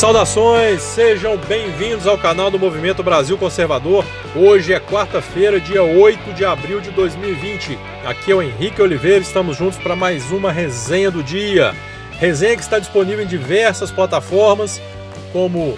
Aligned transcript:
Saudações, 0.00 0.80
sejam 0.80 1.36
bem-vindos 1.36 2.06
ao 2.06 2.16
canal 2.16 2.50
do 2.50 2.58
Movimento 2.58 3.02
Brasil 3.02 3.36
Conservador. 3.36 4.02
Hoje 4.34 4.72
é 4.72 4.80
quarta-feira, 4.80 5.60
dia 5.60 5.82
8 5.82 6.32
de 6.32 6.42
abril 6.42 6.80
de 6.80 6.90
2020. 6.92 7.78
Aqui 8.06 8.32
é 8.32 8.34
o 8.34 8.40
Henrique 8.40 8.80
Oliveira, 8.80 9.18
estamos 9.18 9.58
juntos 9.58 9.78
para 9.78 9.94
mais 9.94 10.30
uma 10.30 10.50
resenha 10.50 11.10
do 11.10 11.22
dia. 11.22 11.74
Resenha 12.18 12.56
que 12.56 12.62
está 12.62 12.78
disponível 12.78 13.22
em 13.22 13.28
diversas 13.28 13.90
plataformas, 13.90 14.80
como 15.34 15.76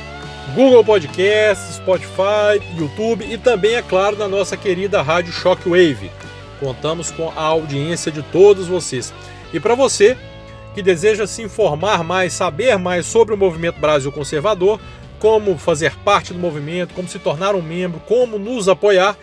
Google 0.55 0.85
Podcasts, 0.85 1.75
Spotify, 1.75 2.63
YouTube 2.79 3.27
e 3.29 3.37
também, 3.37 3.75
é 3.75 3.83
claro, 3.83 4.17
na 4.17 4.29
nossa 4.29 4.57
querida 4.57 5.03
Rádio 5.03 5.33
Shockwave. 5.33 6.13
Contamos 6.61 7.11
com 7.11 7.33
a 7.35 7.43
audiência 7.43 8.13
de 8.13 8.23
todos 8.23 8.69
vocês. 8.69 9.13
E 9.53 9.59
para 9.59 9.75
você 9.75 10.17
que 10.75 10.83
deseja 10.83 11.27
se 11.27 11.43
informar 11.43 12.03
mais, 12.03 12.33
saber 12.33 12.79
mais 12.79 13.07
sobre 13.07 13.35
o 13.35 13.37
movimento 13.37 13.79
Brasil 13.79 14.11
Conservador, 14.11 14.81
como 15.19 15.57
fazer 15.57 15.97
parte 15.99 16.33
do 16.33 16.39
movimento, 16.39 16.95
como 16.95 17.09
se 17.09 17.19
tornar 17.19 17.55
um 17.55 17.63
membro, 17.63 18.01
como 18.01 18.39
nos 18.39 18.69
apoiar, 18.69 19.17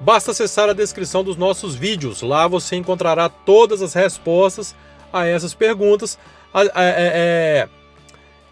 basta 0.00 0.30
acessar 0.30 0.68
a 0.68 0.72
descrição 0.72 1.22
dos 1.22 1.36
nossos 1.36 1.74
vídeos. 1.74 2.22
Lá 2.22 2.48
você 2.48 2.76
encontrará 2.76 3.28
todas 3.28 3.82
as 3.82 3.92
respostas 3.92 4.74
a 5.12 5.26
essas 5.26 5.52
perguntas, 5.52 6.18
é, 6.54 6.70
é, 6.74 7.68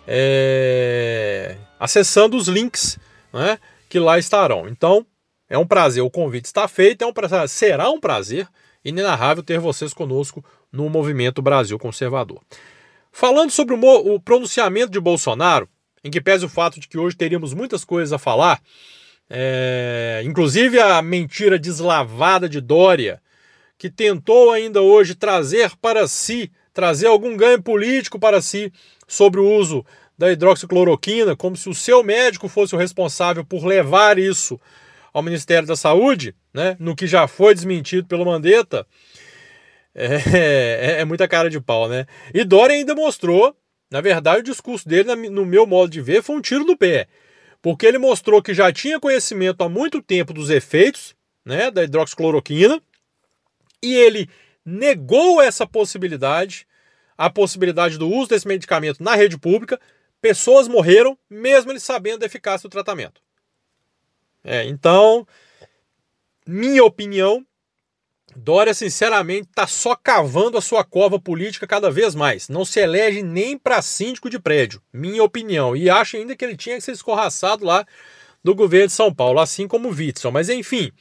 é, 0.07 1.57
acessando 1.79 2.37
os 2.37 2.49
links 2.49 2.99
né, 3.33 3.59
que 3.89 3.99
lá 3.99 4.19
estarão. 4.19 4.69
Então, 4.69 5.07
é 5.49 5.57
um 5.57 5.67
prazer, 5.67 6.03
o 6.03 6.11
convite 6.11 6.47
está 6.47 6.69
feito, 6.69 7.03
é 7.03 7.07
um 7.07 7.13
prazer, 7.13 7.49
será 7.49 7.91
um 7.91 7.99
prazer 7.99 8.47
inenarrável 8.85 9.43
ter 9.43 9.59
vocês 9.59 9.95
conosco 9.95 10.45
no 10.73 10.89
movimento 10.89 11.43
Brasil 11.43 11.79
Conservador. 11.79 12.41
Falando 13.13 13.51
sobre 13.51 13.75
o, 13.75 14.21
pronunciamento 14.21 14.91
de 14.91 15.01
Bolsonaro, 15.01 15.69
em 16.03 16.11
que 16.11 16.21
pese 16.21 16.45
o 16.45 16.49
fato 16.49 16.79
de 16.79 16.89
que 16.89 16.99
hoje 16.99 17.17
teríamos 17.17 17.53
muitas 17.53 17.85
coisas 17.85 18.13
a 18.13 18.19
falar, 18.19 18.61
é, 19.29 20.23
inclusive 20.25 20.81
a 20.81 21.03
mentira 21.03 21.59
deslavada 21.59 22.49
de 22.49 22.61
Dória, 22.61 23.21
que 23.77 23.91
tentou 23.91 24.53
ainda 24.53 24.81
hoje 24.81 25.15
trazer 25.15 25.73
para 25.81 26.07
si, 26.07 26.51
trazer 26.73 27.07
algum 27.07 27.37
ganho 27.37 27.63
político 27.63 28.19
para 28.19 28.41
si 28.41 28.73
sobre 29.09 29.41
o 29.41 29.51
uso 29.51 29.85
da 30.17 30.31
hidroxicloroquina, 30.31 31.35
como 31.35 31.57
se 31.57 31.69
o 31.69 31.75
seu 31.75 32.05
médico 32.05 32.47
fosse 32.47 32.75
o 32.75 32.79
responsável 32.79 33.45
por 33.45 33.65
levar 33.65 34.19
isso 34.19 34.61
ao 35.13 35.23
Ministério 35.23 35.67
da 35.67 35.77
Saúde, 35.77 36.35
né, 36.53 36.77
no 36.79 36.95
que 36.95 37.07
já 37.07 37.27
foi 37.27 37.55
desmentido 37.55 38.07
pelo 38.07 38.27
Mandetta, 38.27 38.87
é, 39.95 40.17
é, 40.97 41.01
é, 41.01 41.05
muita 41.05 41.27
cara 41.29 41.51
de 41.51 41.61
pau, 41.61 41.89
né? 41.89 42.07
E 42.33 42.45
Dória 42.45 42.75
ainda 42.75 42.95
mostrou, 42.95 43.57
na 43.91 44.01
verdade, 44.01 44.41
o 44.41 44.45
discurso 44.45 44.89
dele, 44.89 45.15
no 45.31 45.45
meu 45.45 45.67
modo 45.67 45.91
de 45.91 46.01
ver, 46.01 46.23
foi 46.23 46.37
um 46.37 46.41
tiro 46.41 46.65
no 46.65 46.77
pé. 46.77 47.09
Porque 47.63 47.87
ele 47.87 47.99
mostrou 47.99 48.43
que 48.43 48.55
já 48.55 48.73
tinha 48.73 49.01
conhecimento 49.01 49.63
há 49.63 49.69
muito 49.69 50.01
tempo 50.01 50.33
dos 50.33 50.49
efeitos 50.49 51.15
né, 51.45 51.71
da 51.71 51.85
hidroxicloroquina 51.85 52.81
e 53.83 53.95
ele 53.95 54.29
negou 54.65 55.41
essa 55.43 55.67
possibilidade, 55.67 56.67
a 57.19 57.29
possibilidade 57.29 57.99
do 57.99 58.09
uso 58.09 58.31
desse 58.31 58.49
medicamento 58.49 59.03
na 59.03 59.15
rede 59.15 59.39
pública. 59.39 59.79
Pessoas 60.23 60.69
morreram, 60.69 61.19
mesmo 61.29 61.73
ele 61.73 61.81
sabendo 61.81 62.21
da 62.21 62.27
eficácia 62.27 62.69
do 62.69 62.73
tratamento. 62.73 63.21
É, 64.43 64.65
então, 64.65 65.27
minha 66.47 66.85
opinião, 66.85 67.47
Dória, 68.37 68.73
sinceramente, 68.73 69.49
está 69.49 69.67
só 69.67 69.97
cavando 69.97 70.57
a 70.57 70.61
sua 70.61 70.85
cova 70.85 71.19
política 71.19 71.67
cada 71.67 71.91
vez 71.91 72.15
mais. 72.15 72.49
Não 72.49 72.65
se 72.65 72.81
elege 72.81 73.23
nem 73.23 73.59
para 73.59 73.83
síndico 73.83 74.31
de 74.31 74.39
prédio, 74.39 74.81
minha 74.93 75.23
opinião. 75.23 75.77
E 75.77 75.91
acho 75.91 76.17
ainda 76.17 76.37
que 76.37 76.45
ele 76.45 76.57
tinha 76.57 76.77
que 76.77 76.83
ser 76.83 76.93
escorraçado 76.93 77.65
lá 77.65 77.85
do 78.43 78.55
governo 78.55 78.87
de 78.87 78.93
São 78.93 79.13
Paulo, 79.13 79.41
assim 79.41 79.67
como 79.67 79.89
o 79.89 79.93
Witzel. 79.93 80.31
Mas 80.31 80.49
enfim, 80.49 80.93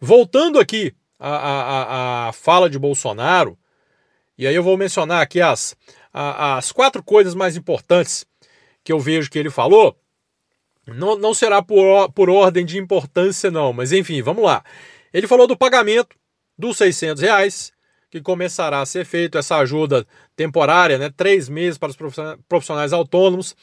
voltando 0.00 0.58
aqui 0.58 0.94
à, 1.18 1.30
à, 1.30 2.28
à 2.28 2.32
fala 2.32 2.68
de 2.68 2.78
Bolsonaro, 2.78 3.56
e 4.36 4.46
aí 4.46 4.54
eu 4.54 4.62
vou 4.62 4.76
mencionar 4.76 5.22
aqui 5.22 5.40
as, 5.40 5.76
as 6.12 6.72
quatro 6.72 7.02
coisas 7.02 7.34
mais 7.34 7.56
importantes 7.56 8.26
que 8.82 8.92
eu 8.92 8.98
vejo 8.98 9.30
que 9.30 9.38
ele 9.38 9.50
falou. 9.50 9.96
Não, 10.86 11.16
não 11.16 11.32
será 11.32 11.62
por, 11.62 12.10
por 12.10 12.28
ordem 12.28 12.66
de 12.66 12.78
importância, 12.78 13.50
não, 13.50 13.72
mas 13.72 13.92
enfim, 13.92 14.20
vamos 14.20 14.42
lá. 14.42 14.64
Ele 15.12 15.28
falou 15.28 15.46
do 15.46 15.56
pagamento 15.56 16.16
dos 16.62 16.76
600 16.76 17.20
reais, 17.20 17.72
que 18.08 18.20
começará 18.20 18.80
a 18.80 18.86
ser 18.86 19.04
feito 19.04 19.36
essa 19.36 19.56
ajuda 19.56 20.06
temporária, 20.36 20.96
né, 20.96 21.10
três 21.14 21.48
meses 21.48 21.76
para 21.76 21.90
os 21.90 21.96
profissionais 22.48 22.92
autônomos, 22.92 23.56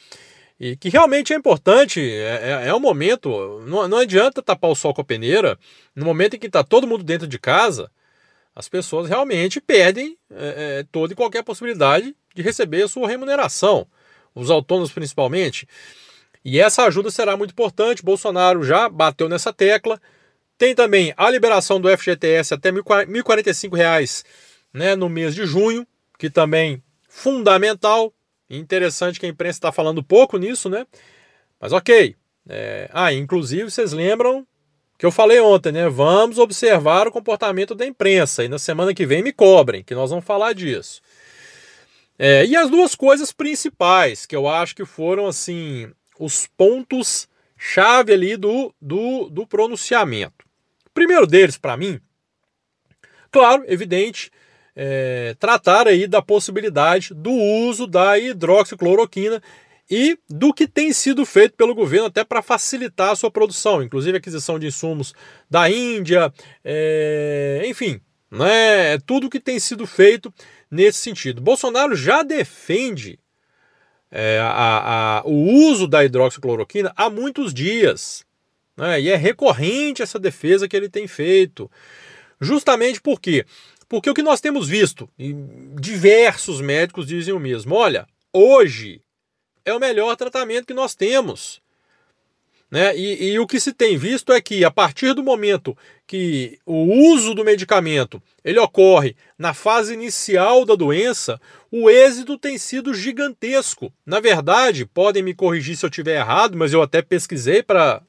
e 0.58 0.76
que 0.76 0.90
realmente 0.90 1.32
é 1.32 1.36
importante, 1.36 1.98
é, 2.00 2.64
é, 2.64 2.68
é 2.68 2.78
momento, 2.78 3.62
não, 3.66 3.88
não 3.88 3.98
adianta 3.98 4.42
tapar 4.42 4.70
o 4.70 4.74
sol 4.74 4.92
com 4.92 5.00
a 5.00 5.04
peneira, 5.04 5.58
no 5.96 6.04
momento 6.04 6.36
em 6.36 6.38
que 6.38 6.46
está 6.46 6.62
todo 6.62 6.86
mundo 6.86 7.02
dentro 7.02 7.26
de 7.26 7.38
casa, 7.38 7.90
as 8.54 8.68
pessoas 8.68 9.08
realmente 9.08 9.60
perdem 9.60 10.18
é, 10.30 10.80
é, 10.80 10.86
toda 10.92 11.14
e 11.14 11.16
qualquer 11.16 11.42
possibilidade 11.42 12.14
de 12.34 12.42
receber 12.42 12.82
a 12.82 12.88
sua 12.88 13.08
remuneração, 13.08 13.86
os 14.34 14.50
autônomos 14.50 14.92
principalmente. 14.92 15.66
E 16.44 16.60
essa 16.60 16.84
ajuda 16.84 17.10
será 17.10 17.36
muito 17.36 17.52
importante. 17.52 18.02
Bolsonaro 18.02 18.62
já 18.62 18.88
bateu 18.88 19.28
nessa 19.28 19.52
tecla. 19.52 20.00
Tem 20.60 20.74
também 20.74 21.14
a 21.16 21.30
liberação 21.30 21.80
do 21.80 21.88
FGTS 21.88 22.52
até 22.52 22.70
R$ 22.70 22.82
1.045 22.82 24.26
né, 24.74 24.94
no 24.94 25.08
mês 25.08 25.34
de 25.34 25.46
junho, 25.46 25.86
que 26.18 26.28
também 26.28 26.82
fundamental. 27.08 28.12
Interessante 28.50 29.18
que 29.18 29.24
a 29.24 29.28
imprensa 29.30 29.56
está 29.56 29.72
falando 29.72 30.04
pouco 30.04 30.36
nisso, 30.36 30.68
né? 30.68 30.86
Mas 31.58 31.72
ok. 31.72 32.14
É... 32.46 32.90
Ah, 32.92 33.10
inclusive 33.10 33.70
vocês 33.70 33.92
lembram 33.92 34.46
que 34.98 35.06
eu 35.06 35.10
falei 35.10 35.40
ontem, 35.40 35.72
né? 35.72 35.88
Vamos 35.88 36.36
observar 36.36 37.08
o 37.08 37.12
comportamento 37.12 37.74
da 37.74 37.86
imprensa 37.86 38.44
e 38.44 38.48
na 38.48 38.58
semana 38.58 38.92
que 38.92 39.06
vem 39.06 39.22
me 39.22 39.32
cobrem, 39.32 39.82
que 39.82 39.94
nós 39.94 40.10
vamos 40.10 40.26
falar 40.26 40.52
disso. 40.52 41.00
É, 42.18 42.44
e 42.44 42.54
as 42.54 42.68
duas 42.68 42.94
coisas 42.94 43.32
principais 43.32 44.26
que 44.26 44.36
eu 44.36 44.46
acho 44.46 44.76
que 44.76 44.84
foram 44.84 45.26
assim 45.26 45.90
os 46.18 46.46
pontos 46.46 47.26
chave 47.56 48.12
ali 48.12 48.36
do, 48.36 48.74
do, 48.78 49.30
do 49.30 49.46
pronunciamento. 49.46 50.49
Primeiro 50.92 51.26
deles, 51.26 51.56
para 51.56 51.76
mim, 51.76 52.00
claro, 53.30 53.64
evidente, 53.66 54.30
é, 54.74 55.34
tratar 55.38 55.86
aí 55.86 56.06
da 56.06 56.22
possibilidade 56.22 57.14
do 57.14 57.30
uso 57.32 57.86
da 57.86 58.18
hidroxicloroquina 58.18 59.42
e 59.90 60.18
do 60.28 60.54
que 60.54 60.68
tem 60.68 60.92
sido 60.92 61.26
feito 61.26 61.56
pelo 61.56 61.74
governo 61.74 62.06
até 62.06 62.22
para 62.22 62.42
facilitar 62.42 63.10
a 63.10 63.16
sua 63.16 63.30
produção, 63.30 63.82
inclusive 63.82 64.18
aquisição 64.18 64.58
de 64.58 64.68
insumos 64.68 65.12
da 65.50 65.68
Índia, 65.68 66.32
é, 66.64 67.62
enfim, 67.66 68.00
né, 68.30 68.98
tudo 69.04 69.28
que 69.28 69.40
tem 69.40 69.58
sido 69.58 69.86
feito 69.86 70.32
nesse 70.70 70.98
sentido. 70.98 71.42
Bolsonaro 71.42 71.96
já 71.96 72.22
defende 72.22 73.18
é, 74.10 74.38
a, 74.40 75.18
a, 75.18 75.22
o 75.24 75.68
uso 75.68 75.88
da 75.88 76.04
hidroxicloroquina 76.04 76.92
há 76.96 77.10
muitos 77.10 77.52
dias. 77.52 78.24
Né? 78.80 78.98
E 78.98 79.10
é 79.10 79.16
recorrente 79.16 80.00
essa 80.00 80.18
defesa 80.18 80.66
que 80.66 80.74
ele 80.74 80.88
tem 80.88 81.06
feito. 81.06 81.70
Justamente 82.40 82.98
por 82.98 83.20
quê? 83.20 83.44
Porque 83.86 84.08
o 84.08 84.14
que 84.14 84.22
nós 84.22 84.40
temos 84.40 84.66
visto, 84.66 85.06
e 85.18 85.34
diversos 85.78 86.62
médicos 86.62 87.06
dizem 87.06 87.34
o 87.34 87.38
mesmo: 87.38 87.74
olha, 87.74 88.06
hoje 88.32 89.02
é 89.66 89.74
o 89.74 89.78
melhor 89.78 90.16
tratamento 90.16 90.66
que 90.66 90.72
nós 90.72 90.94
temos. 90.94 91.60
Né? 92.70 92.96
E, 92.96 93.32
e, 93.32 93.38
o 93.38 93.46
que 93.46 93.60
se 93.60 93.72
tem 93.72 93.98
visto 93.98 94.32
é 94.32 94.40
que 94.40 94.64
a 94.64 94.70
partir 94.70 95.12
do 95.12 95.24
momento 95.24 95.76
que 96.06 96.56
o 96.64 96.84
uso 97.12 97.34
do 97.34 97.44
medicamento 97.44 98.22
ele 98.44 98.60
ocorre 98.60 99.16
na 99.36 99.52
fase 99.52 99.92
inicial 99.92 100.64
da 100.64 100.76
doença, 100.76 101.38
o 101.70 101.90
êxito 101.90 102.38
tem 102.38 102.56
sido 102.56 102.94
gigantesco. 102.94 103.92
Na 104.06 104.20
verdade, 104.20 104.86
podem 104.86 105.22
me 105.22 105.34
corrigir 105.34 105.76
se 105.76 105.84
eu 105.84 105.90
estiver 105.90 106.20
errado, 106.20 106.56
mas 106.56 106.72
eu 106.72 106.80
até 106.80 107.02
pesquisei 107.02 107.60
para 107.60 108.00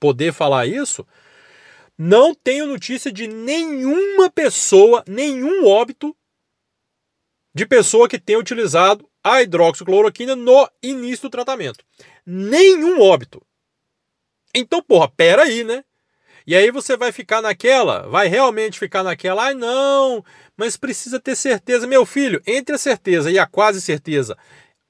poder 0.00 0.32
falar 0.32 0.66
isso, 0.66 1.06
não 1.96 2.34
tenho 2.34 2.66
notícia 2.66 3.12
de 3.12 3.28
nenhuma 3.28 4.30
pessoa, 4.30 5.04
nenhum 5.06 5.66
óbito 5.66 6.16
de 7.54 7.66
pessoa 7.66 8.08
que 8.08 8.18
tenha 8.18 8.38
utilizado 8.38 9.06
a 9.22 9.42
hidroxicloroquina 9.42 10.34
no 10.34 10.66
início 10.82 11.28
do 11.28 11.30
tratamento. 11.30 11.84
Nenhum 12.24 13.02
óbito. 13.02 13.42
Então, 14.54 14.82
porra, 14.82 15.08
pera 15.08 15.42
aí, 15.42 15.62
né? 15.62 15.84
E 16.46 16.56
aí 16.56 16.70
você 16.70 16.96
vai 16.96 17.12
ficar 17.12 17.42
naquela, 17.42 18.08
vai 18.08 18.28
realmente 18.28 18.78
ficar 18.78 19.02
naquela, 19.02 19.44
ai 19.44 19.54
não, 19.54 20.24
mas 20.56 20.76
precisa 20.76 21.20
ter 21.20 21.36
certeza. 21.36 21.86
Meu 21.86 22.06
filho, 22.06 22.42
entre 22.46 22.74
a 22.74 22.78
certeza 22.78 23.30
e 23.30 23.38
a 23.38 23.46
quase 23.46 23.80
certeza 23.80 24.36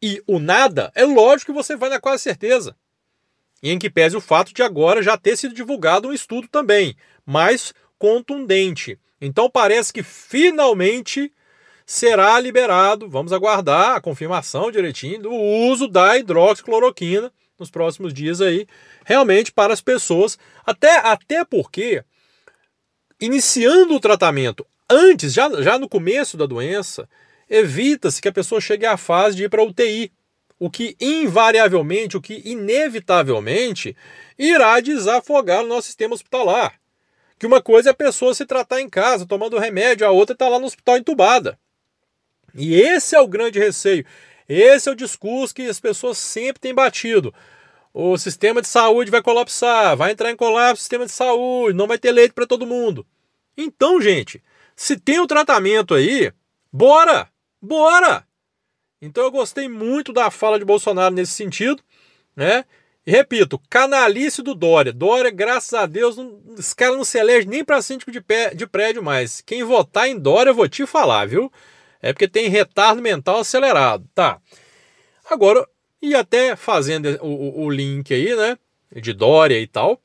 e 0.02 0.22
o 0.26 0.38
nada, 0.38 0.92
é 0.94 1.04
lógico 1.04 1.52
que 1.52 1.56
você 1.56 1.76
vai 1.76 1.90
na 1.90 2.00
quase 2.00 2.22
certeza 2.22 2.76
em 3.62 3.78
que 3.78 3.90
pese 3.90 4.16
o 4.16 4.20
fato 4.20 4.54
de 4.54 4.62
agora 4.62 5.02
já 5.02 5.16
ter 5.16 5.36
sido 5.36 5.54
divulgado 5.54 6.08
um 6.08 6.12
estudo 6.12 6.48
também, 6.48 6.96
mais 7.26 7.74
contundente. 7.98 8.98
Então 9.20 9.50
parece 9.50 9.92
que 9.92 10.02
finalmente 10.02 11.32
será 11.84 12.38
liberado, 12.38 13.08
vamos 13.08 13.32
aguardar 13.32 13.96
a 13.96 14.00
confirmação 14.00 14.70
direitinho 14.70 15.20
do 15.22 15.32
uso 15.32 15.88
da 15.88 16.16
hidroxicloroquina 16.16 17.32
nos 17.58 17.70
próximos 17.70 18.14
dias 18.14 18.40
aí, 18.40 18.66
realmente 19.04 19.52
para 19.52 19.72
as 19.72 19.82
pessoas, 19.82 20.38
até, 20.64 20.96
até 20.96 21.44
porque 21.44 22.02
iniciando 23.20 23.94
o 23.94 24.00
tratamento 24.00 24.66
antes, 24.88 25.32
já, 25.32 25.50
já 25.62 25.78
no 25.78 25.88
começo 25.88 26.36
da 26.36 26.46
doença, 26.46 27.08
evita-se 27.48 28.22
que 28.22 28.28
a 28.28 28.32
pessoa 28.32 28.60
chegue 28.60 28.86
à 28.86 28.96
fase 28.96 29.36
de 29.36 29.44
ir 29.44 29.50
para 29.50 29.62
UTI, 29.62 30.10
o 30.60 30.68
que 30.70 30.94
invariavelmente, 31.00 32.18
o 32.18 32.20
que 32.20 32.42
inevitavelmente 32.44 33.96
irá 34.38 34.78
desafogar 34.78 35.64
o 35.64 35.66
nosso 35.66 35.86
sistema 35.86 36.14
hospitalar. 36.14 36.78
Que 37.38 37.46
uma 37.46 37.62
coisa 37.62 37.88
é 37.88 37.92
a 37.92 37.94
pessoa 37.94 38.34
se 38.34 38.44
tratar 38.44 38.78
em 38.82 38.88
casa, 38.88 39.24
tomando 39.24 39.58
remédio, 39.58 40.06
a 40.06 40.10
outra 40.10 40.34
está 40.34 40.46
lá 40.50 40.58
no 40.58 40.66
hospital 40.66 40.98
entubada. 40.98 41.58
E 42.54 42.74
esse 42.74 43.16
é 43.16 43.20
o 43.20 43.26
grande 43.26 43.58
receio. 43.58 44.04
Esse 44.46 44.90
é 44.90 44.92
o 44.92 44.96
discurso 44.96 45.54
que 45.54 45.62
as 45.62 45.80
pessoas 45.80 46.18
sempre 46.18 46.60
têm 46.60 46.74
batido. 46.74 47.32
O 47.94 48.18
sistema 48.18 48.60
de 48.60 48.68
saúde 48.68 49.10
vai 49.10 49.22
colapsar, 49.22 49.96
vai 49.96 50.12
entrar 50.12 50.30
em 50.30 50.36
colapso 50.36 50.74
o 50.74 50.84
sistema 50.84 51.06
de 51.06 51.12
saúde, 51.12 51.74
não 51.74 51.86
vai 51.86 51.98
ter 51.98 52.12
leite 52.12 52.34
para 52.34 52.46
todo 52.46 52.66
mundo. 52.66 53.06
Então, 53.56 53.98
gente, 53.98 54.42
se 54.76 54.98
tem 54.98 55.18
o 55.20 55.26
tratamento 55.26 55.94
aí, 55.94 56.30
bora! 56.70 57.30
Bora! 57.62 58.26
Então 59.00 59.24
eu 59.24 59.30
gostei 59.30 59.68
muito 59.68 60.12
da 60.12 60.30
fala 60.30 60.58
de 60.58 60.64
Bolsonaro 60.64 61.14
nesse 61.14 61.32
sentido, 61.32 61.82
né? 62.36 62.64
E 63.06 63.10
repito, 63.10 63.58
canalice 63.70 64.42
do 64.42 64.54
Dória. 64.54 64.92
Dória, 64.92 65.30
graças 65.30 65.72
a 65.72 65.86
Deus, 65.86 66.16
não, 66.16 66.38
esse 66.58 66.76
cara 66.76 66.94
não 66.94 67.04
se 67.04 67.18
elege 67.18 67.48
nem 67.48 67.64
para 67.64 67.80
síndico 67.80 68.10
de, 68.10 68.20
pé, 68.20 68.54
de 68.54 68.66
prédio 68.66 69.02
mais. 69.02 69.40
Quem 69.40 69.64
votar 69.64 70.08
em 70.08 70.18
Dória, 70.18 70.50
eu 70.50 70.54
vou 70.54 70.68
te 70.68 70.86
falar, 70.86 71.26
viu? 71.26 71.50
É 72.02 72.12
porque 72.12 72.28
tem 72.28 72.48
retardo 72.48 73.00
mental 73.00 73.38
acelerado, 73.40 74.06
tá? 74.14 74.40
Agora, 75.30 75.66
e 76.02 76.14
até 76.14 76.56
fazendo 76.56 77.18
o, 77.22 77.64
o 77.64 77.70
link 77.70 78.12
aí, 78.12 78.34
né? 78.34 78.58
De 78.94 79.12
Dória 79.12 79.58
e 79.58 79.66
tal, 79.66 80.00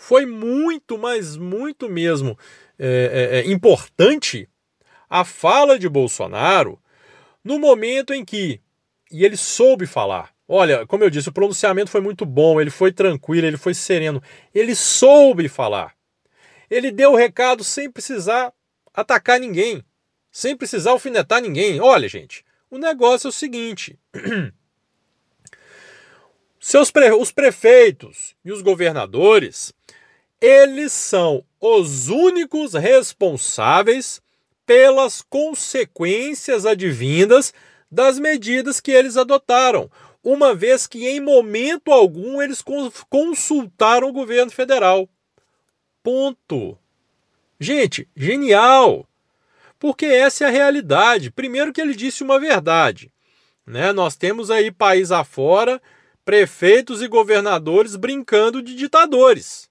foi 0.00 0.24
muito, 0.24 0.96
mas 0.96 1.36
muito 1.36 1.88
mesmo 1.88 2.38
é, 2.78 3.30
é, 3.32 3.38
é, 3.40 3.52
importante 3.52 4.48
a 5.08 5.24
fala 5.24 5.78
de 5.78 5.88
Bolsonaro 5.88 6.80
no 7.42 7.58
momento 7.58 8.12
em 8.12 8.24
que, 8.24 8.60
e 9.10 9.24
ele 9.24 9.36
soube 9.36 9.86
falar, 9.86 10.34
olha, 10.46 10.86
como 10.86 11.04
eu 11.04 11.10
disse, 11.10 11.28
o 11.28 11.32
pronunciamento 11.32 11.90
foi 11.90 12.00
muito 12.00 12.24
bom, 12.26 12.60
ele 12.60 12.70
foi 12.70 12.92
tranquilo, 12.92 13.46
ele 13.46 13.56
foi 13.56 13.74
sereno, 13.74 14.22
ele 14.54 14.74
soube 14.74 15.48
falar. 15.48 15.94
Ele 16.70 16.90
deu 16.92 17.12
o 17.12 17.16
recado 17.16 17.64
sem 17.64 17.90
precisar 17.90 18.52
atacar 18.94 19.40
ninguém, 19.40 19.84
sem 20.30 20.56
precisar 20.56 20.92
alfinetar 20.92 21.40
ninguém. 21.40 21.80
Olha, 21.80 22.08
gente, 22.08 22.44
o 22.70 22.78
negócio 22.78 23.26
é 23.26 23.30
o 23.30 23.32
seguinte. 23.32 23.98
Seus 26.60 26.90
pre... 26.90 27.10
Os 27.12 27.32
prefeitos 27.32 28.36
e 28.44 28.52
os 28.52 28.62
governadores, 28.62 29.72
eles 30.40 30.92
são 30.92 31.44
os 31.60 32.08
únicos 32.08 32.74
responsáveis 32.74 34.20
pelas 34.70 35.20
consequências 35.20 36.64
advindas 36.64 37.52
das 37.90 38.20
medidas 38.20 38.78
que 38.78 38.92
eles 38.92 39.16
adotaram, 39.16 39.90
uma 40.22 40.54
vez 40.54 40.86
que 40.86 41.08
em 41.08 41.18
momento 41.18 41.90
algum 41.90 42.40
eles 42.40 42.62
consultaram 43.08 44.08
o 44.08 44.12
governo 44.12 44.52
federal. 44.52 45.08
Ponto. 46.04 46.78
Gente, 47.58 48.08
genial! 48.14 49.08
Porque 49.76 50.06
essa 50.06 50.44
é 50.44 50.46
a 50.46 50.50
realidade. 50.50 51.32
Primeiro 51.32 51.72
que 51.72 51.80
ele 51.80 51.96
disse 51.96 52.22
uma 52.22 52.38
verdade. 52.38 53.10
Né? 53.66 53.92
Nós 53.92 54.14
temos 54.14 54.52
aí 54.52 54.70
país 54.70 55.10
afora 55.10 55.82
prefeitos 56.24 57.02
e 57.02 57.08
governadores 57.08 57.96
brincando 57.96 58.62
de 58.62 58.76
ditadores. 58.76 59.69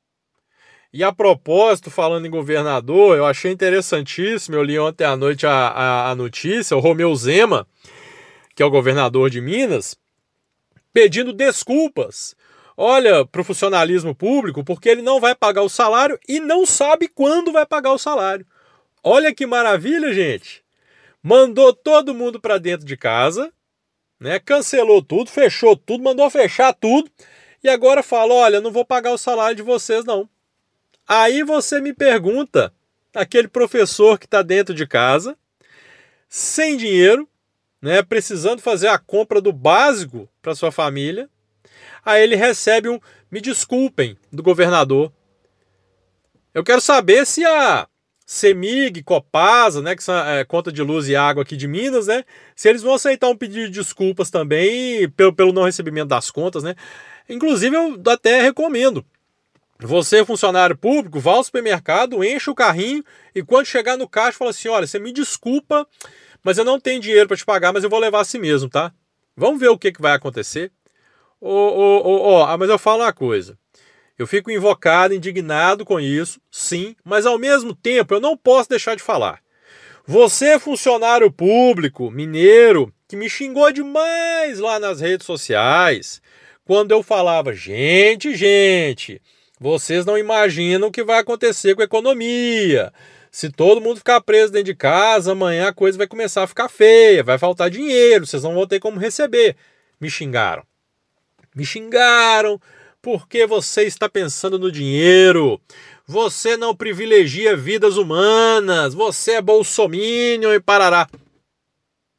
E 0.92 1.04
a 1.04 1.12
propósito, 1.12 1.92
falando 1.92 2.26
em 2.26 2.32
governador, 2.32 3.18
eu 3.18 3.26
achei 3.26 3.52
interessantíssimo, 3.52 4.56
eu 4.56 4.64
li 4.64 4.80
ontem 4.80 5.04
à 5.04 5.16
noite 5.16 5.46
a, 5.46 5.52
a, 5.52 6.12
a 6.12 6.16
notícia, 6.16 6.76
o 6.76 6.80
Romeu 6.80 7.16
Zema, 7.16 7.68
que 8.56 8.64
é 8.64 8.66
o 8.66 8.72
governador 8.72 9.30
de 9.30 9.40
Minas, 9.40 9.96
pedindo 10.92 11.32
desculpas 11.32 12.36
olha, 12.82 13.26
para 13.26 13.42
o 13.42 13.44
funcionalismo 13.44 14.16
público, 14.16 14.64
porque 14.64 14.88
ele 14.88 15.02
não 15.02 15.20
vai 15.20 15.36
pagar 15.36 15.64
o 15.64 15.70
salário 15.70 16.18
e 16.26 16.40
não 16.40 16.66
sabe 16.66 17.10
quando 17.10 17.52
vai 17.52 17.66
pagar 17.66 17.92
o 17.92 17.98
salário. 17.98 18.48
Olha 19.04 19.36
que 19.36 19.46
maravilha, 19.46 20.14
gente! 20.14 20.64
Mandou 21.22 21.74
todo 21.74 22.16
mundo 22.16 22.40
para 22.40 22.58
dentro 22.58 22.86
de 22.86 22.96
casa, 22.96 23.52
né? 24.18 24.40
Cancelou 24.40 25.04
tudo, 25.04 25.30
fechou 25.30 25.76
tudo, 25.76 26.02
mandou 26.02 26.30
fechar 26.30 26.74
tudo 26.74 27.12
e 27.62 27.68
agora 27.68 28.02
fala: 28.02 28.34
olha, 28.34 28.62
não 28.62 28.72
vou 28.72 28.86
pagar 28.86 29.12
o 29.12 29.18
salário 29.18 29.58
de 29.58 29.62
vocês, 29.62 30.06
não. 30.06 30.30
Aí 31.12 31.42
você 31.42 31.82
me 31.82 31.92
pergunta, 31.92 32.72
aquele 33.16 33.48
professor 33.48 34.20
que 34.20 34.26
está 34.26 34.44
dentro 34.44 34.76
de 34.76 34.86
casa, 34.86 35.36
sem 36.30 36.78
dinheiro, 36.78 37.28
né, 37.82 38.04
precisando 38.04 38.62
fazer 38.62 38.90
a 38.90 39.00
compra 39.00 39.42
do 39.42 39.52
básico 39.52 40.30
para 40.40 40.54
sua 40.54 40.72
família, 40.72 41.28
aí 42.06 42.22
ele 42.22 42.36
recebe 42.36 42.90
um 42.90 43.00
me 43.32 43.42
desculpem 43.42 44.16
do 44.32 44.44
governador. 44.44 45.12
Eu 46.54 46.64
quero 46.64 46.80
saber 46.80 47.26
se 47.26 47.44
a 47.44 47.88
Semig, 48.24 49.02
Copasa, 49.02 49.82
né, 49.82 49.96
que 49.96 50.04
são 50.04 50.16
é, 50.16 50.46
conta 50.46 50.72
de 50.72 50.84
luz 50.84 51.08
e 51.08 51.16
água 51.16 51.42
aqui 51.42 51.58
de 51.58 51.68
Minas, 51.68 52.06
né, 52.06 52.24
se 52.56 52.70
eles 52.70 52.84
vão 52.84 52.94
aceitar 52.94 53.30
um 53.30 53.36
pedido 53.36 53.66
de 53.66 53.80
desculpas 53.80 54.30
também 54.30 55.10
pelo, 55.10 55.34
pelo 55.34 55.54
não 55.54 55.64
recebimento 55.64 56.10
das 56.10 56.30
contas, 56.30 56.62
né. 56.62 56.76
Inclusive 57.28 57.76
eu 57.76 58.00
até 58.06 58.44
recomendo. 58.44 59.04
Você, 59.82 60.26
funcionário 60.26 60.78
público, 60.78 61.22
vá 61.22 61.32
ao 61.32 61.44
supermercado, 61.44 62.22
enche 62.22 62.50
o 62.50 62.56
carrinho 62.56 63.04
e 63.34 63.42
quando 63.42 63.66
chegar 63.66 63.96
no 63.96 64.10
caixa 64.10 64.38
fala 64.38 64.52
assim, 64.52 64.68
olha, 64.68 64.86
você 64.86 65.00
me 65.00 65.14
desculpa, 65.14 65.88
mas 66.44 66.58
eu 66.58 66.66
não 66.66 66.80
tenho 66.80 67.00
dinheiro 67.00 67.28
para 67.30 67.38
te 67.38 67.46
pagar, 67.46 67.72
mas 67.72 67.84
eu 67.84 67.90
vou 67.90 68.00
levar 68.00 68.20
assim 68.20 68.40
mesmo, 68.40 68.70
tá? 68.70 68.92
Vamos 69.38 69.58
ver 69.58 69.70
o 69.70 69.78
que, 69.78 69.94
que 69.94 70.02
vai 70.02 70.14
acontecer. 70.14 70.70
Oh, 71.40 72.46
mas 72.60 72.70
eu 72.70 72.78
falo 72.78 73.04
uma 73.04 73.14
coisa. 73.14 73.58
Eu 74.18 74.28
fico 74.28 74.52
invocado, 74.52 75.14
indignado 75.14 75.86
com 75.86 75.98
isso, 75.98 76.42
sim, 76.52 76.94
mas 77.06 77.26
ao 77.26 77.40
mesmo 77.40 77.74
tempo 77.74 78.14
eu 78.14 78.20
não 78.20 78.36
posso 78.36 78.68
deixar 78.68 78.96
de 78.96 79.02
falar. 79.02 79.42
Você, 80.06 80.60
funcionário 80.60 81.32
público, 81.32 82.12
mineiro, 82.12 82.94
que 83.08 83.16
me 83.16 83.30
xingou 83.30 83.72
demais 83.72 84.60
lá 84.60 84.78
nas 84.78 85.00
redes 85.00 85.26
sociais, 85.26 86.22
quando 86.66 86.92
eu 86.92 87.02
falava, 87.02 87.54
gente, 87.54 88.36
gente, 88.36 89.22
vocês 89.60 90.06
não 90.06 90.18
imaginam 90.18 90.88
o 90.88 90.92
que 90.92 91.04
vai 91.04 91.20
acontecer 91.20 91.76
com 91.76 91.82
a 91.82 91.86
economia. 91.86 92.94
Se 93.32 93.52
todo 93.52 93.82
mundo 93.82 93.98
ficar 93.98 94.22
preso 94.22 94.54
dentro 94.54 94.66
de 94.66 94.76
casa, 94.76 95.34
amanhã 95.34 95.68
a 95.68 95.74
coisa 95.74 95.98
vai 95.98 96.08
começar 96.08 96.44
a 96.44 96.48
ficar 96.48 96.70
feia, 96.70 97.24
vai 97.24 97.38
faltar 97.38 97.70
dinheiro, 97.70 98.26
vocês 98.26 98.44
não 98.44 98.56
vão 98.56 98.66
ter 98.66 98.80
como 98.80 99.00
receber. 99.00 99.56
Me 100.00 100.10
xingaram. 100.10 100.64
Me 101.56 101.66
xingaram 101.66 102.60
porque 103.02 103.46
você 103.46 103.84
está 103.84 104.08
pensando 104.08 104.58
no 104.58 104.72
dinheiro. 104.72 105.60
Você 106.08 106.58
não 106.58 106.76
privilegia 106.76 107.56
vidas 107.56 107.98
humanas. 107.98 108.94
Você 108.94 109.34
é 109.34 109.42
bolsominion 109.42 110.54
e 110.54 110.60
parará. 110.60 111.08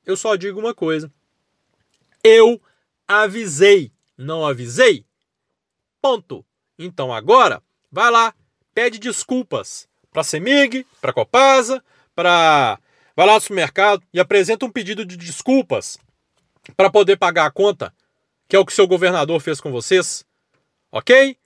Eu 0.07 0.17
só 0.17 0.37
digo 0.37 0.61
uma 0.61 0.75
coisa. 0.75 1.11
Eu 2.23 2.61
avisei. 3.09 3.91
Não 4.17 4.47
avisei? 4.47 5.05
Ponto. 6.01 6.45
Então 6.83 7.13
agora, 7.13 7.63
vai 7.93 8.11
lá, 8.11 8.35
pede 8.75 8.99
desculpas 8.99 9.87
para 10.11 10.23
a 10.23 10.25
Semig, 10.25 10.87
para 10.99 11.11
a 11.11 11.15
Copasa, 11.15 11.85
para 12.15 12.79
vai 13.15 13.27
lá 13.27 13.35
no 13.35 13.41
supermercado 13.41 14.03
e 14.15 14.19
apresenta 14.19 14.65
um 14.65 14.71
pedido 14.71 15.05
de 15.05 15.15
desculpas 15.15 15.99
para 16.75 16.89
poder 16.89 17.19
pagar 17.19 17.45
a 17.45 17.51
conta, 17.51 17.93
que 18.49 18.57
é 18.57 18.59
o 18.59 18.65
que 18.65 18.73
seu 18.73 18.87
governador 18.87 19.41
fez 19.41 19.61
com 19.61 19.71
vocês. 19.71 20.25
Ok? 20.91 21.37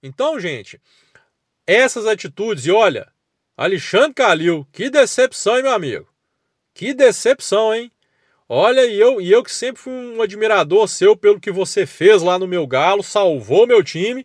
Então, 0.00 0.38
gente, 0.38 0.80
essas 1.66 2.06
atitudes, 2.06 2.64
e 2.66 2.70
olha, 2.70 3.10
Alexandre 3.56 4.14
Calil, 4.14 4.64
que 4.70 4.88
decepção, 4.88 5.56
hein, 5.56 5.64
meu 5.64 5.72
amigo? 5.72 6.08
Que 6.72 6.94
decepção, 6.94 7.74
hein? 7.74 7.90
Olha, 8.48 8.86
e 8.86 8.98
eu, 8.98 9.20
e 9.20 9.32
eu 9.32 9.42
que 9.42 9.50
sempre 9.50 9.82
fui 9.82 9.92
um 9.92 10.22
admirador 10.22 10.86
seu 10.86 11.16
pelo 11.16 11.40
que 11.40 11.50
você 11.50 11.84
fez 11.84 12.22
lá 12.22 12.38
no 12.38 12.46
meu 12.46 12.64
galo, 12.64 13.02
salvou 13.02 13.66
meu 13.66 13.82
time, 13.82 14.24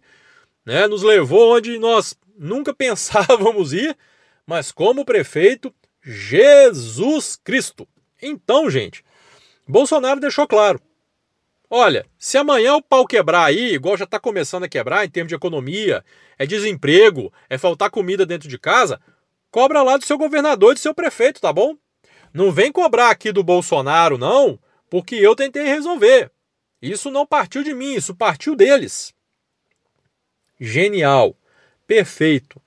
né? 0.66 0.88
Nos 0.88 1.04
levou 1.04 1.56
onde 1.56 1.78
nós 1.78 2.16
nunca 2.38 2.74
pensávamos 2.76 3.74
ir, 3.74 3.98
mas 4.46 4.72
como 4.72 5.06
prefeito, 5.06 5.74
Jesus 6.02 7.40
Cristo. 7.44 7.88
Então, 8.22 8.70
gente, 8.70 9.04
Bolsonaro 9.68 10.20
deixou 10.20 10.48
claro: 10.48 10.80
Olha, 11.70 12.06
se 12.20 12.38
amanhã 12.38 12.76
o 12.76 12.82
pau 12.82 13.06
quebrar 13.06 13.46
aí, 13.46 13.74
igual 13.74 13.98
já 13.98 14.04
está 14.04 14.20
começando 14.20 14.64
a 14.64 14.70
quebrar 14.70 15.06
em 15.06 15.10
termos 15.10 15.30
de 15.30 15.36
economia, 15.36 16.04
é 16.38 16.46
desemprego, 16.46 17.34
é 17.50 17.58
faltar 17.58 17.90
comida 17.90 18.26
dentro 18.26 18.48
de 18.48 18.60
casa, 18.60 19.02
cobra 19.50 19.82
lá 19.82 19.98
do 19.98 20.06
seu 20.06 20.18
governador 20.18 20.72
e 20.72 20.74
do 20.76 20.80
seu 20.80 20.94
prefeito, 20.94 21.42
tá 21.42 21.52
bom? 21.52 21.76
Não 22.34 22.52
vem 22.52 22.72
cobrar 22.72 23.10
aqui 23.10 23.32
do 23.32 23.44
Bolsonaro, 23.44 24.18
não, 24.18 24.60
porque 24.90 25.16
eu 25.16 25.36
tentei 25.36 25.64
resolver. 25.64 26.32
Isso 26.82 27.10
não 27.10 27.26
partiu 27.26 27.64
de 27.64 27.74
mim, 27.74 27.94
isso 27.94 28.14
partiu 28.14 28.56
deles. 28.56 29.14
Genial, 30.60 31.36
perfeito. 31.88 32.62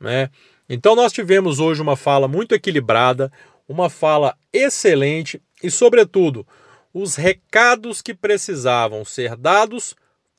Né? 0.00 0.30
Então, 0.68 0.94
nós 0.94 1.12
tivemos 1.12 1.60
hoje 1.60 1.82
uma 1.82 1.96
fala 1.96 2.26
muito 2.26 2.54
equilibrada, 2.54 3.32
uma 3.68 3.88
fala 3.88 4.36
excelente 4.52 5.40
e, 5.62 5.70
sobretudo, 5.70 6.46
os 6.92 7.16
recados 7.16 8.02
que 8.02 8.14
precisavam 8.14 9.04
ser 9.04 9.36
dados 9.36 9.94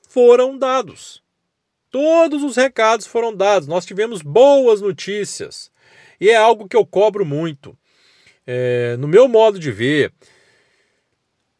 foram 0.07 0.57
dados. 0.57 1.23
Todos 1.89 2.43
os 2.43 2.55
recados 2.55 3.05
foram 3.05 3.35
dados. 3.35 3.67
Nós 3.67 3.85
tivemos 3.85 4.21
boas 4.21 4.81
notícias. 4.81 5.71
E 6.19 6.29
é 6.29 6.35
algo 6.35 6.67
que 6.67 6.75
eu 6.75 6.85
cobro 6.85 7.25
muito. 7.25 7.77
É, 8.45 8.97
no 8.97 9.07
meu 9.07 9.27
modo 9.27 9.59
de 9.59 9.71
ver, 9.71 10.11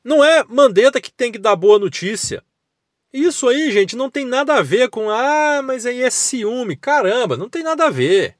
não 0.03 0.23
é 0.23 0.43
Mandetta 0.43 0.99
que 0.99 1.11
tem 1.11 1.31
que 1.31 1.37
dar 1.37 1.55
boa 1.55 1.79
notícia. 1.79 2.43
Isso 3.13 3.47
aí, 3.47 3.71
gente, 3.71 3.95
não 3.95 4.09
tem 4.09 4.25
nada 4.25 4.55
a 4.55 4.63
ver 4.63 4.89
com, 4.89 5.07
ah, 5.11 5.61
mas 5.63 5.85
aí 5.85 6.01
é 6.01 6.09
ciúme. 6.09 6.75
Caramba, 6.75 7.37
não 7.37 7.47
tem 7.47 7.61
nada 7.61 7.85
a 7.85 7.89
ver. 7.91 8.35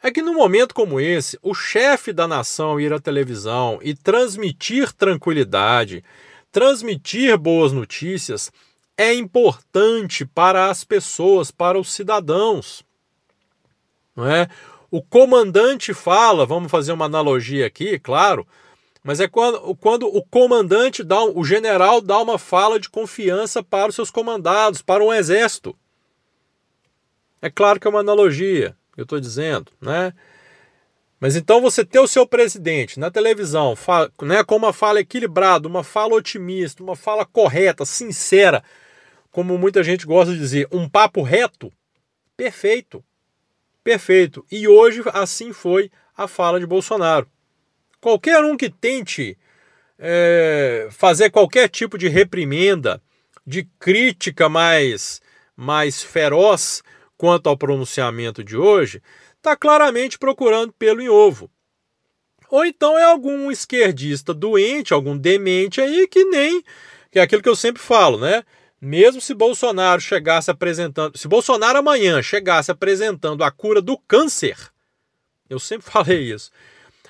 É 0.00 0.12
que 0.12 0.22
num 0.22 0.34
momento 0.34 0.72
como 0.72 1.00
esse, 1.00 1.36
o 1.42 1.52
chefe 1.52 2.12
da 2.12 2.28
nação 2.28 2.80
ir 2.80 2.92
à 2.92 3.00
televisão 3.00 3.80
e 3.82 3.92
transmitir 3.94 4.92
tranquilidade, 4.92 6.04
transmitir 6.52 7.36
boas 7.36 7.72
notícias, 7.72 8.52
é 8.96 9.12
importante 9.12 10.24
para 10.24 10.70
as 10.70 10.84
pessoas, 10.84 11.50
para 11.50 11.78
os 11.78 11.92
cidadãos. 11.92 12.84
Não 14.14 14.26
é? 14.26 14.48
O 14.88 15.02
comandante 15.02 15.92
fala, 15.92 16.46
vamos 16.46 16.70
fazer 16.70 16.92
uma 16.92 17.06
analogia 17.06 17.66
aqui, 17.66 17.98
claro, 17.98 18.46
mas 19.02 19.20
é 19.20 19.28
quando, 19.28 19.74
quando 19.76 20.06
o 20.06 20.22
comandante 20.22 21.02
dá, 21.02 21.22
o 21.24 21.42
general 21.42 22.00
dá 22.00 22.18
uma 22.18 22.38
fala 22.38 22.78
de 22.78 22.90
confiança 22.90 23.62
para 23.62 23.88
os 23.88 23.94
seus 23.94 24.10
comandados, 24.10 24.82
para 24.82 25.04
um 25.04 25.12
exército. 25.12 25.76
É 27.40 27.48
claro 27.48 27.80
que 27.80 27.86
é 27.86 27.90
uma 27.90 28.00
analogia, 28.00 28.76
eu 28.96 29.04
estou 29.04 29.18
dizendo, 29.18 29.72
né? 29.80 30.12
Mas 31.18 31.36
então 31.36 31.60
você 31.60 31.84
ter 31.84 31.98
o 31.98 32.06
seu 32.06 32.26
presidente 32.26 32.98
na 32.98 33.10
televisão, 33.10 33.74
né, 34.22 34.42
com 34.42 34.56
uma 34.56 34.72
fala 34.72 35.00
equilibrada, 35.00 35.68
uma 35.68 35.84
fala 35.84 36.14
otimista, 36.14 36.82
uma 36.82 36.96
fala 36.96 37.26
correta, 37.26 37.84
sincera, 37.84 38.64
como 39.30 39.58
muita 39.58 39.82
gente 39.82 40.06
gosta 40.06 40.32
de 40.32 40.38
dizer, 40.38 40.66
um 40.72 40.88
papo 40.88 41.22
reto, 41.22 41.70
perfeito. 42.36 43.04
Perfeito. 43.82 44.44
E 44.50 44.68
hoje 44.68 45.02
assim 45.12 45.52
foi 45.52 45.90
a 46.16 46.28
fala 46.28 46.60
de 46.60 46.66
Bolsonaro. 46.66 47.26
Qualquer 48.00 48.42
um 48.44 48.56
que 48.56 48.70
tente 48.70 49.36
é, 49.98 50.88
fazer 50.90 51.30
qualquer 51.30 51.68
tipo 51.68 51.98
de 51.98 52.08
reprimenda, 52.08 53.02
de 53.46 53.64
crítica 53.78 54.48
mais, 54.48 55.20
mais 55.56 56.02
feroz 56.02 56.82
quanto 57.18 57.48
ao 57.48 57.56
pronunciamento 57.56 58.42
de 58.42 58.56
hoje, 58.56 59.02
está 59.36 59.54
claramente 59.54 60.18
procurando 60.18 60.72
pelo 60.72 61.02
em 61.02 61.08
ovo. 61.08 61.50
Ou 62.50 62.64
então 62.64 62.98
é 62.98 63.04
algum 63.04 63.50
esquerdista 63.50 64.34
doente, 64.34 64.92
algum 64.92 65.16
demente 65.16 65.80
aí 65.80 66.08
que 66.08 66.24
nem. 66.24 66.62
que 67.10 67.18
é 67.18 67.22
aquilo 67.22 67.42
que 67.42 67.48
eu 67.48 67.56
sempre 67.56 67.80
falo, 67.80 68.18
né? 68.18 68.42
Mesmo 68.80 69.20
se 69.20 69.34
Bolsonaro 69.34 70.00
chegasse 70.00 70.50
apresentando, 70.50 71.16
se 71.16 71.28
Bolsonaro 71.28 71.78
amanhã 71.78 72.22
chegasse 72.22 72.70
apresentando 72.70 73.44
a 73.44 73.50
cura 73.50 73.82
do 73.82 73.98
câncer, 73.98 74.56
eu 75.48 75.58
sempre 75.60 75.84
falei 75.90 76.32
isso, 76.32 76.50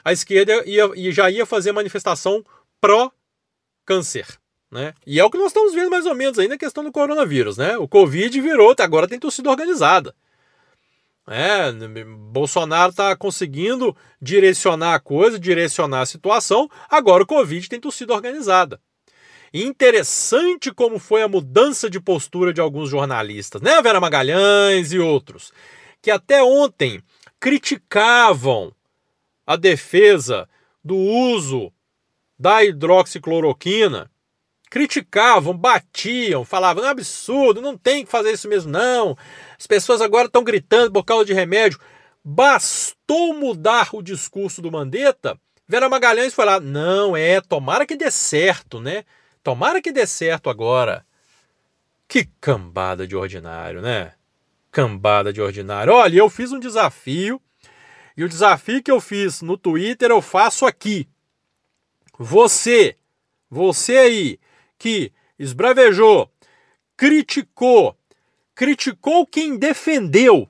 a 0.05 0.13
esquerda 0.13 0.63
ia, 0.67 0.91
já 1.13 1.31
ia 1.31 1.47
fazer 1.47 1.73
manifestação 1.73 2.45
pró-câncer. 2.81 4.27
Né? 4.71 4.95
E 5.07 5.19
é 5.19 5.25
o 5.25 5.31
que 5.31 5.39
nós 5.39 5.49
estamos 5.49 5.75
vendo 5.75 5.91
mais 5.91 6.07
ou 6.07 6.15
menos 6.15 6.39
aí 6.39 6.47
na 6.47 6.57
questão 6.57 6.85
do 6.85 6.93
coronavírus. 6.93 7.57
Né? 7.57 7.77
O 7.77 7.89
Covid 7.89 8.41
virou, 8.41 8.75
agora 8.79 9.09
tem 9.09 9.19
torcida 9.19 9.51
organizada. 9.51 10.15
É, 11.29 11.71
Bolsonaro 12.33 12.91
está 12.91 13.15
conseguindo 13.15 13.97
direcionar 14.21 14.95
a 14.95 15.01
coisa, 15.01 15.39
direcionar 15.39 16.01
a 16.01 16.07
situação, 16.07 16.69
agora 16.89 17.23
o 17.23 17.27
Covid 17.27 17.69
tem 17.69 17.81
torcida 17.81 18.13
organizada. 18.13 18.81
Interessante 19.53 20.73
como 20.73 20.99
foi 20.99 21.23
a 21.23 21.29
mudança 21.29 21.91
de 21.91 22.01
postura 22.01 22.53
de 22.53 22.61
alguns 22.61 22.89
jornalistas, 22.89 23.61
né? 23.61 23.81
Vera 23.83 24.01
Magalhães 24.01 24.93
e 24.93 24.99
outros, 24.99 25.53
que 26.01 26.11
até 26.11 26.43
ontem 26.43 27.03
criticavam 27.39 28.73
a 29.47 29.57
defesa 29.57 30.49
do 30.83 30.97
uso 30.97 31.73
da 32.39 32.65
hidroxicloroquina, 32.65 34.11
criticavam, 34.71 35.57
batiam, 35.57 36.45
falavam, 36.45 36.85
é 36.85 36.87
um 36.87 36.91
absurdo, 36.91 37.61
não 37.61 37.77
tem 37.77 38.05
que 38.05 38.11
fazer 38.11 38.33
isso 38.33 38.49
mesmo 38.49 38.71
não. 38.71 39.17
As 39.59 39.67
pessoas 39.67 40.01
agora 40.01 40.27
estão 40.27 40.45
gritando 40.45 40.93
por 40.93 41.05
causa 41.05 41.25
de 41.25 41.35
remédio. 41.35 41.79
Bastou 42.25 43.35
mudar 43.35 43.91
o 43.93 44.03
discurso 44.03 44.63
do 44.63 44.71
Mandetta, 44.71 45.39
Vera 45.71 45.89
Magalhães 45.89 46.35
foi 46.35 46.45
lá, 46.47 46.59
não 46.59 47.17
é, 47.17 47.41
tomara 47.41 47.87
que 47.87 47.95
dê 47.95 48.11
certo, 48.11 48.81
né? 48.81 49.05
Tomara 49.41 49.81
que 49.81 49.93
dê 49.93 50.05
certo 50.05 50.51
agora. 50.51 51.07
Que 52.09 52.29
cambada 52.41 53.07
de 53.07 53.15
ordinário, 53.15 53.81
né? 53.81 54.15
Cambada 54.73 55.33
de 55.33 55.41
ordinário. 55.41 55.93
Olha, 55.93 56.17
eu 56.19 56.29
fiz 56.29 56.51
um 56.51 56.59
desafio. 56.59 57.41
E 58.17 58.25
o 58.25 58.29
desafio 58.29 58.83
que 58.83 58.91
eu 58.91 59.01
fiz 59.01 59.43
no 59.43 59.57
Twitter 59.57 60.11
eu 60.11 60.21
faço 60.21 60.67
aqui. 60.67 61.09
Você, 62.19 62.97
você 63.49 63.97
aí 63.97 64.41
que 64.79 65.13
esbravejou, 65.39 66.31
criticou, 66.97 67.97
criticou 68.55 69.27
quem 69.27 69.57
defendeu 69.57 70.49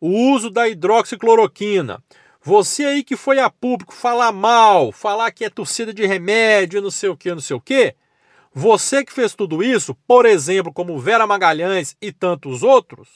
o 0.00 0.08
uso 0.32 0.50
da 0.50 0.68
hidroxicloroquina. 0.68 2.02
Você 2.40 2.84
aí 2.84 3.04
que 3.04 3.16
foi 3.16 3.38
a 3.38 3.48
público 3.48 3.94
falar 3.94 4.32
mal, 4.32 4.90
falar 4.90 5.30
que 5.30 5.44
é 5.44 5.50
torcida 5.50 5.94
de 5.94 6.04
remédio, 6.04 6.82
não 6.82 6.90
sei 6.90 7.08
o 7.08 7.16
que, 7.16 7.30
não 7.30 7.40
sei 7.40 7.56
o 7.56 7.60
que. 7.60 7.94
Você 8.52 9.04
que 9.04 9.12
fez 9.12 9.34
tudo 9.34 9.62
isso, 9.62 9.94
por 10.06 10.26
exemplo, 10.26 10.72
como 10.72 10.98
Vera 10.98 11.26
Magalhães 11.26 11.96
e 12.02 12.12
tantos 12.12 12.62
outros, 12.62 13.08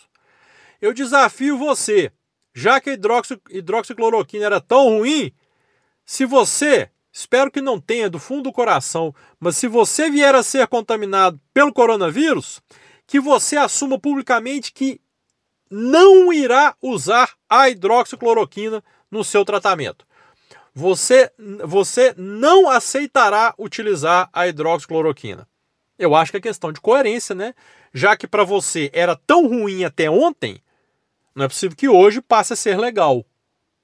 eu 0.80 0.94
desafio 0.94 1.58
você, 1.58 2.10
já 2.56 2.80
que 2.80 2.88
a 2.88 2.92
hidroxi, 2.94 3.38
hidroxicloroquina 3.50 4.46
era 4.46 4.60
tão 4.60 4.98
ruim, 4.98 5.30
se 6.06 6.24
você, 6.24 6.88
espero 7.12 7.50
que 7.50 7.60
não 7.60 7.78
tenha 7.78 8.08
do 8.08 8.18
fundo 8.18 8.44
do 8.44 8.52
coração, 8.52 9.14
mas 9.38 9.56
se 9.58 9.68
você 9.68 10.10
vier 10.10 10.34
a 10.34 10.42
ser 10.42 10.66
contaminado 10.66 11.38
pelo 11.52 11.72
coronavírus, 11.72 12.62
que 13.06 13.20
você 13.20 13.58
assuma 13.58 13.98
publicamente 13.98 14.72
que 14.72 14.98
não 15.70 16.32
irá 16.32 16.74
usar 16.80 17.34
a 17.48 17.68
hidroxicloroquina 17.68 18.82
no 19.10 19.22
seu 19.22 19.44
tratamento 19.44 20.06
você, 20.76 21.32
você 21.64 22.14
não 22.18 22.68
aceitará 22.68 23.54
utilizar 23.58 24.28
a 24.30 24.46
hidroxicloroquina. 24.46 25.48
Eu 25.98 26.14
acho 26.14 26.30
que 26.30 26.36
é 26.36 26.40
questão 26.40 26.70
de 26.70 26.82
coerência, 26.82 27.34
né? 27.34 27.54
Já 27.94 28.14
que 28.14 28.26
para 28.26 28.44
você 28.44 28.90
era 28.92 29.16
tão 29.16 29.48
ruim 29.48 29.84
até 29.84 30.10
ontem, 30.10 30.60
não 31.36 31.44
é 31.44 31.48
possível 31.48 31.76
que 31.76 31.86
hoje 31.86 32.22
passe 32.22 32.54
a 32.54 32.56
ser 32.56 32.78
legal. 32.78 33.22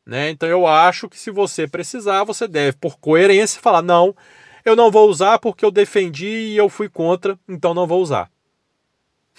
Né? 0.07 0.31
Então 0.31 0.49
eu 0.49 0.67
acho 0.67 1.07
que 1.09 1.19
se 1.19 1.31
você 1.31 1.69
precisar, 1.69 2.25
você 2.25 2.49
deve, 2.49 2.79
por 2.79 2.99
coerência, 2.99 3.61
falar: 3.61 3.83
não, 3.83 4.17
eu 4.65 4.75
não 4.75 4.91
vou 4.91 5.09
usar 5.09 5.39
porque 5.39 5.65
eu 5.65 5.71
defendi 5.71 6.27
e 6.27 6.57
eu 6.57 6.71
fui 6.71 6.89
contra, 6.89 7.39
então 7.47 7.75
não 7.75 7.87
vou 7.87 8.01
usar. 8.01 8.31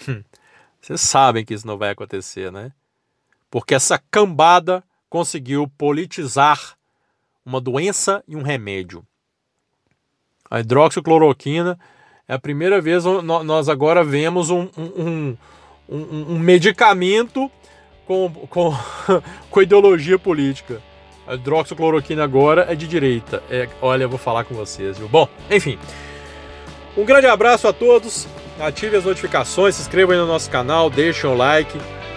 Hum, 0.08 0.22
vocês 0.80 1.00
sabem 1.00 1.44
que 1.44 1.52
isso 1.52 1.66
não 1.66 1.76
vai 1.76 1.90
acontecer, 1.90 2.52
né? 2.52 2.72
Porque 3.50 3.74
essa 3.74 4.00
cambada 4.10 4.82
conseguiu 5.10 5.68
politizar 5.76 6.76
uma 7.44 7.60
doença 7.60 8.22
e 8.26 8.36
um 8.36 8.42
remédio. 8.42 9.04
A 10.50 10.60
hidroxicloroquina 10.60 11.78
é 12.28 12.34
a 12.34 12.38
primeira 12.38 12.80
vez 12.80 13.04
nós 13.04 13.68
agora 13.68 14.02
vemos 14.02 14.50
um, 14.50 14.68
um, 14.76 15.36
um, 15.88 16.34
um 16.34 16.38
medicamento 16.38 17.50
com, 18.06 18.30
com, 18.48 18.74
com 19.50 19.62
ideologia 19.62 20.18
política. 20.18 20.80
A 21.26 21.34
hidroxicloroquina 21.34 22.22
agora 22.22 22.66
é 22.68 22.74
de 22.74 22.86
direita. 22.86 23.42
É, 23.50 23.68
olha, 23.80 24.04
eu 24.04 24.08
vou 24.08 24.18
falar 24.18 24.44
com 24.44 24.54
vocês, 24.54 24.98
viu? 24.98 25.08
Bom, 25.08 25.28
enfim. 25.50 25.78
Um 26.96 27.04
grande 27.04 27.26
abraço 27.26 27.66
a 27.66 27.72
todos. 27.72 28.26
Ative 28.60 28.96
as 28.96 29.04
notificações, 29.04 29.74
se 29.74 29.82
inscrevam 29.82 30.14
aí 30.14 30.20
no 30.20 30.28
nosso 30.28 30.48
canal, 30.48 30.88
deixem 30.88 31.28
o 31.28 31.34
like 31.34 31.76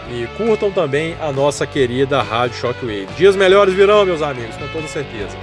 e 0.10 0.27
curtam 0.38 0.72
também 0.72 1.15
a 1.20 1.32
nossa 1.32 1.65
querida 1.65 2.22
Rádio 2.22 2.58
Shockwave. 2.58 3.08
Dias 3.17 3.36
melhores 3.36 3.74
virão, 3.74 4.06
meus 4.06 4.22
amigos, 4.22 4.56
com 4.56 4.67
toda 4.67 4.88
certeza. 4.88 5.38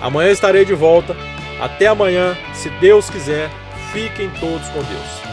Amanhã 0.00 0.30
estarei 0.30 0.64
de 0.64 0.74
volta. 0.74 1.14
Até 1.60 1.88
amanhã, 1.88 2.36
se 2.54 2.70
Deus 2.80 3.10
quiser. 3.10 3.50
Fiquem 3.92 4.30
todos 4.40 4.66
com 4.68 4.82
Deus. 4.82 5.29